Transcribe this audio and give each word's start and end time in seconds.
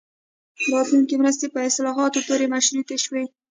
راتلونکې 0.73 1.15
مرستې 1.21 1.47
په 1.53 1.59
اصلاحاتو 1.69 2.25
پورې 2.27 2.45
مشروطې 2.53 2.97
شوې. 3.05 3.23